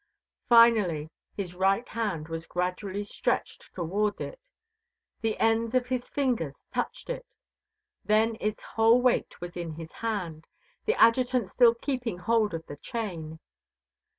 Finally, 0.49 1.11
his 1.37 1.53
right 1.53 1.87
hand 1.89 2.27
was 2.27 2.47
gradually 2.47 3.03
stretched 3.03 3.71
toward 3.75 4.19
it; 4.19 4.39
the 5.21 5.37
ends 5.37 5.75
of 5.75 5.85
his 5.85 6.09
fingers 6.09 6.65
touched 6.73 7.07
it; 7.07 7.23
then 8.03 8.35
its 8.39 8.63
whole 8.63 8.99
weight 8.99 9.39
was 9.39 9.55
in 9.55 9.73
his 9.73 9.91
hand, 9.91 10.47
the 10.85 10.95
Adjutant 10.95 11.47
still 11.47 11.75
keeping 11.75 12.17
hold 12.17 12.55
of 12.55 12.65
the 12.65 12.77
chain. 12.77 13.37